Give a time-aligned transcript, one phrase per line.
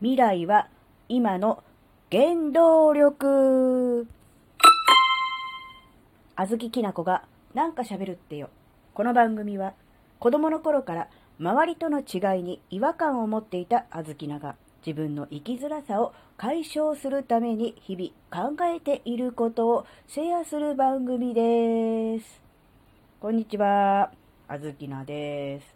[0.00, 0.68] 未来は
[1.08, 1.64] 今の
[2.12, 4.06] 原動力。
[6.36, 8.48] あずききなこがなんか喋るってよ。
[8.94, 9.74] この番組は
[10.20, 11.08] 子供の頃から
[11.40, 14.54] 周りとの違いに違和感を持っていたあずきなが
[14.86, 22.40] 自分の生きづらさを解消するために日々考えていることをシェアする番組です。
[23.18, 24.12] こんにちは、
[24.46, 25.74] あずきなです。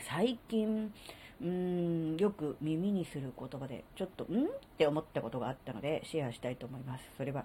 [0.00, 0.92] 最近、
[1.40, 4.44] うーん、よく耳にする言葉で、ちょっと、ん？
[4.44, 7.04] って思ったことがあったので、シェアしたいと思います。
[7.16, 7.44] それは、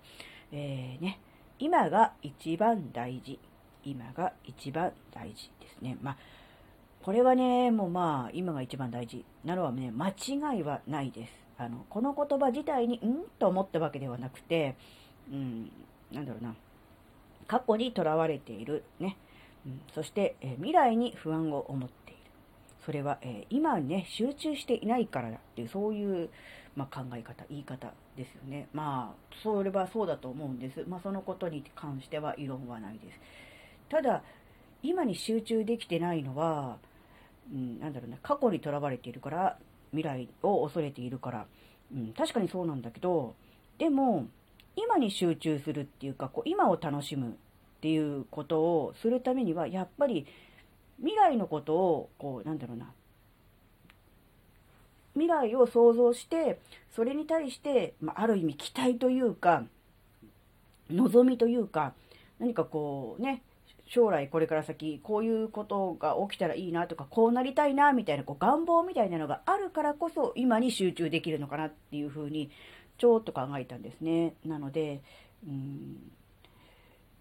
[0.51, 1.19] えー、ね、
[1.59, 3.39] 今が一番大事。
[3.83, 5.97] 今が一番大事ですね。
[6.01, 6.17] まあ、
[7.03, 9.23] これはね、もうまあ、今が一番大事。
[9.43, 11.33] なのはね、間違いはないです。
[11.57, 13.25] あの、この言葉自体に、ん？
[13.39, 14.75] と思ったわけではなくて、
[15.31, 15.71] うん、
[16.11, 16.55] なんだろうな、
[17.47, 19.17] 過去にとらわれている、ね、
[19.65, 22.14] うん、そして、え未来に不安を思って
[22.85, 26.29] それは、えー、今ね、集中していないからだっていう、そういう、
[26.75, 28.67] まあ、考え方、言い方ですよね。
[28.73, 30.83] まあ、それはそうだと思うんです。
[30.87, 33.19] まあ、そのことに関しては異論はないです。
[33.89, 34.23] ただ、
[34.83, 36.77] 今に集中できてないのは、
[37.51, 39.57] うん、なんだろうな、過去にとらわれているから、
[39.91, 41.45] 未来を恐れているから、
[41.93, 43.35] うん、確かにそうなんだけど、
[43.77, 44.27] でも、
[44.75, 47.31] 今に集中するっていうか、こう今を楽しむっ
[47.81, 50.27] ていうことをするためには、やっぱり
[50.99, 52.91] 未来のことを、こう、なんだろうな、
[55.13, 56.59] 未来を想像して、
[56.95, 59.63] それに対して、まあ、ある意味期待というか、
[60.89, 61.93] 望みというか、
[62.39, 63.41] 何かこうね、
[63.87, 72.49] 将来これから先、こういうことが起きたらいいなとか、こうなりたいな、みたいな、こう願望みたいなのがあるからこそ、今に集中できるのかなっていうふうに、
[72.97, 74.33] ちょっと考えたんですね。
[74.45, 75.01] なので、
[75.47, 76.11] うん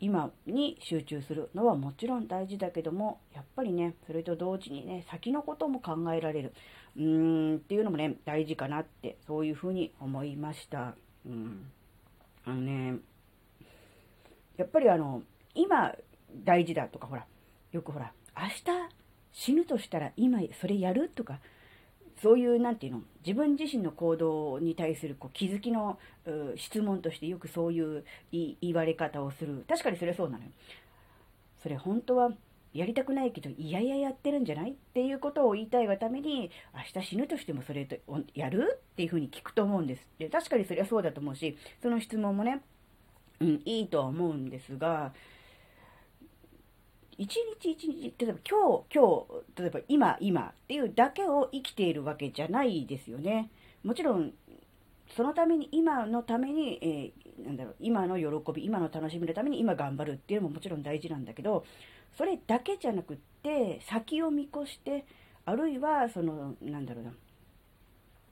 [0.04, 6.52] 今に集中するのはもちろん大事だけども、やっぱりね、それと同時にね、先のことも考えられる。
[6.94, 10.94] うーん、っていうのもね、大事かなって、そういうふうに思いました。
[11.24, 11.70] うん。
[12.44, 12.98] あのね、
[14.58, 15.22] やっぱりあの、
[15.54, 15.94] 今
[16.44, 17.24] 大事だとか、ほら、
[17.72, 18.62] よくほら、明日
[19.32, 21.40] 死ぬとしたら今それやるとか、
[22.22, 25.98] そういう、なんていうの、自分自身の行動に対するこう気づきの
[26.56, 29.64] 質問としてよくそういう言われ方をする。
[29.68, 30.50] 確かにそれはそうなのよ。
[31.62, 32.30] それ本当は
[32.72, 34.72] やりたくないけど、いやいややってるんじゃない？
[34.72, 37.96] っていうことを言いたいがために、明日死ぬとしてもそれと
[38.34, 40.06] やるっていうふうに聞くと思うんです。
[40.18, 42.62] で、確かにそれはそうだと思うし、その質問もね、
[43.40, 45.12] うん、いいとは思うんですが、
[47.16, 49.26] 一日一日、例えば今日、今
[49.56, 53.50] 日、例えば今、今っていうだけを生きているわけじゃないですよね。
[53.84, 54.32] もちろん、
[55.16, 61.64] そのために、今のために、えー、なんだろう、今の喜び、今の楽しみのために今頑張るっていうのももちろん大事なんだけど、
[62.16, 65.04] それだけじゃなくって、先を見越して、
[65.44, 67.12] あるいは、その、なんだろうな、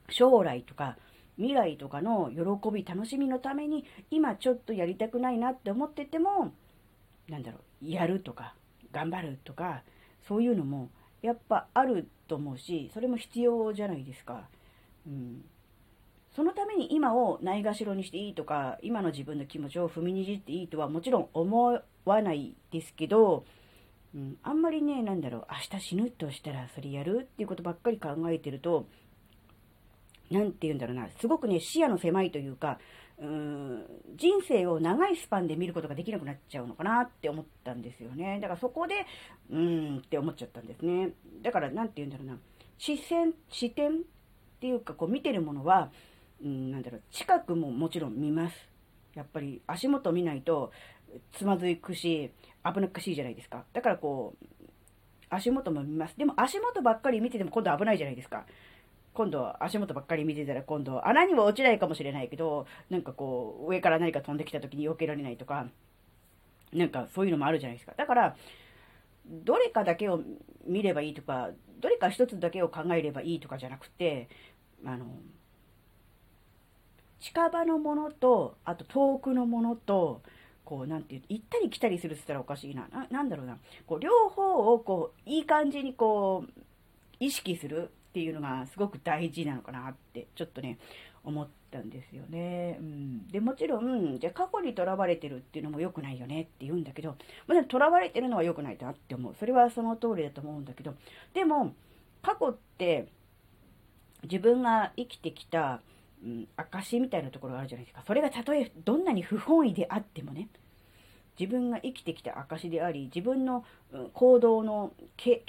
[0.09, 0.97] 将来とか、
[1.37, 6.51] 未来とかの喜び、楽しみのために、今ちょっとやりたくないなって思ってても、
[7.29, 8.55] なんだろう、やるとか、
[8.93, 9.83] 頑張るとか、
[10.27, 10.89] そういうのも
[11.21, 14.47] やっぱあると思うし、それも必要じゃないですか。
[15.05, 15.43] うん。
[16.35, 23.45] そのために今をないがしろにしていいとか、今の自分の気持ちを踏みにじっていいとはもちろん思わないですけど、
[24.15, 28.87] うん、あんまりね、なんだろう、明日死ぬとしたらそれやるっていうことばっかり考えてると、
[30.31, 32.79] なんて言うんだろうな、すごくね、視野の狭いというか、
[33.19, 33.85] うーん
[34.15, 38.39] 人生を長いスパンで見ることができなくなっちゃうのかなって思ったんですよね。
[38.41, 39.05] だからそこで、
[39.49, 41.11] うーんって思っちゃったんですね。
[41.41, 42.37] だから、なんて言うんだろうな、
[42.77, 43.93] 視線、視点っ
[44.59, 45.91] ていうか、こう見てるものは、
[46.43, 48.55] うん、なんだろう、近くももちろん見ます。
[49.15, 50.71] やっぱり足元見ないと
[51.33, 52.31] つまずいくし、
[52.63, 53.63] 危なっかしいじゃないですか。
[53.73, 54.45] だからこう、
[55.29, 56.17] 足元も見ます。
[56.17, 58.45] でも足元ばっかり見てても今度危ないじゃないですか。
[59.13, 65.67] 今度足元ばっかり見てたら今度穴には落ちないかもしれないけど、なんかこう上から何か飛んできた時に避けられないとか、
[66.73, 67.93] なんかそういうのもあるじゃないですか。
[67.95, 68.35] だから、
[69.25, 70.21] どれかだけを
[70.65, 74.29] 見ればいいとか、どれか一つだけを考えればいいとかじゃなくて、
[74.85, 75.05] あの、
[77.19, 80.21] 近場のものと、あと遠くのものと、
[80.65, 82.87] こう、なんていう、行ったり来たりするって言ったらおかしいな。
[82.89, 83.57] ななんだろうな。
[83.85, 86.61] こう、両方をこう、いい感じにこう、
[87.19, 87.91] 意識する。
[88.13, 90.77] っていうのがすごく大事なのかなってちょっとね
[91.23, 92.77] 思ったんですよね。
[92.79, 97.15] うん、でもちろんじゃ過去にとらわれてるっていうのも良くないよねって言うんだけども
[97.49, 99.35] ちろんとらわれてるのは良くないなって思う。
[99.39, 100.93] それはその通りだと思うんだけど
[101.33, 101.73] でも
[102.21, 103.07] 過去って
[104.21, 105.81] 自分が生きてきた、
[106.23, 108.03] うん、証みたいなところがあるじゃないですか。
[108.05, 110.49] それがたとえどんなに不本意であってもね
[111.39, 113.65] 自分が生きてきた証であり、自分の
[114.13, 115.43] 行動の経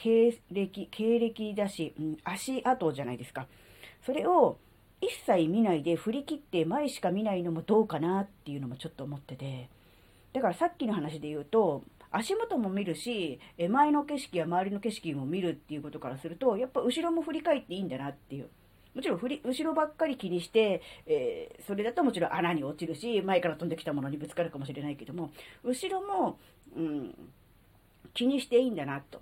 [0.50, 3.46] 歴、経歴だし、うん、足跡じゃないですか。
[4.04, 4.58] それを、
[5.00, 9.69] 一切見ないで振り切って前しか見ないのもどうかなっていうのもちょっと思ってて。
[10.32, 13.38] だからさっきの話で言うと、足元も見るし、
[13.69, 18.48] 前の景色や周りの景色も見るっていうことからすると、やっぱ後ろも振り返っていいんだなっていう。
[18.94, 25.32] もちろん振り、後ろばっかり気にして、えー、それだともちろん穴に落ちるし、前から飛んできたものにぶつかるかもしれないけども、
[25.64, 26.38] 後ろも、
[26.76, 27.14] うん、
[28.14, 29.20] 気にしていいんだなと。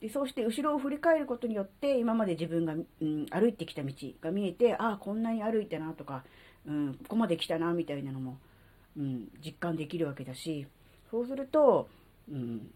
[0.00, 6.22] でそうして後ろを振り返ることによって今まで自分が、うん、歩いてきた道が見えてああこんなに歩いたなとか、
[6.66, 8.38] うん、ここまで来たなみたいなのも、
[8.96, 10.68] うん、実感できるわけだし
[11.10, 11.88] そうすると、
[12.30, 12.70] うん、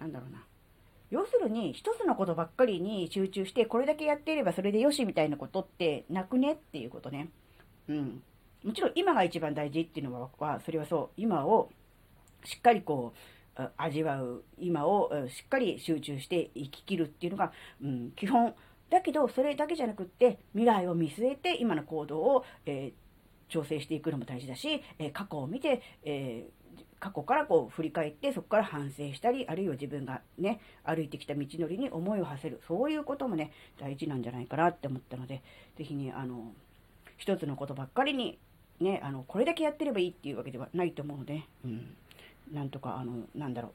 [0.00, 0.42] なんだろうな
[1.10, 7.28] 要するに一つのことばっかりに集中してこれだけやっていればそれでよしみたいなことってなくねっていうことね。
[7.88, 8.22] うん。
[8.64, 11.70] もちろん今が一番大事っていうのは、それはそう、今を
[12.44, 13.12] しっかりこ
[13.56, 17.52] う、味わう、今をしっかり集中して生き切るっていうのが、
[17.82, 18.54] うん、基本。
[18.90, 26.65] だけど、それだけじゃなくって、未来を見据えて今の行動を、えー、調整していくのも大事だし、え、過去を見て、えー
[26.98, 32.60] 過去からこう振り返ってそこから反省したりあるいは自分がね歩いてきた道のりに思いを馳せる。
[32.66, 35.42] そういうこともね大事なんじゃないかなって思ったので
[35.76, 36.52] 是非ねあの
[37.16, 38.38] 一つのことばっかりに
[38.80, 41.94] ねあのこれだけやってればいいっていうわけではないと思うので、うん、
[42.52, 43.72] なんとかあのなんだろう。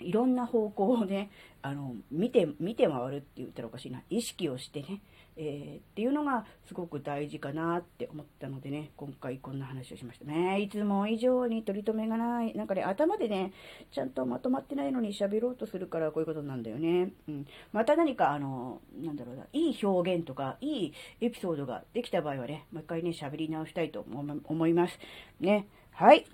[0.00, 1.30] いろんな方向をね、
[1.62, 4.02] あの、見て、見て回るって言ったらおかしいな。
[4.10, 5.00] 意識をしてね、
[5.36, 10.60] えー、っていうのがすごく大事かなって思ったのでね、今回こんな話をしましたね。
[10.60, 12.54] いつも以上に取り留めがない。
[12.54, 13.52] なんかね、頭でね、
[13.90, 17.12] ちゃんとまとまってないのに喋ろうとするからこういうことなんだよね。
[17.28, 17.46] うん。
[17.72, 24.06] また何かあの、なんだろうな、いい表現とか、いいエピソードができた場合はね、もう一回ね、喋り直したいと
[24.44, 24.98] 思います。
[25.40, 25.66] ね。
[25.90, 26.26] はい。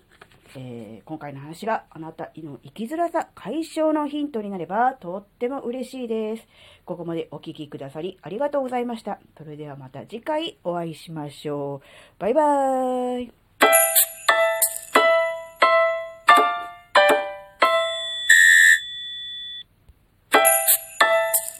[0.56, 6.48] えー、今回の話があなたの生きづらさ解消のヒントになればとっても嬉しいです。
[6.84, 9.20] ここまでお聴きくださりありがとうございました。
[9.38, 12.20] それではまた次回お会いしましょう。
[12.20, 13.32] バイバーイ。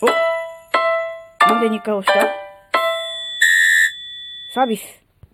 [0.03, 0.07] お
[1.53, 2.27] なんで2回押した？
[4.53, 5.10] サービス。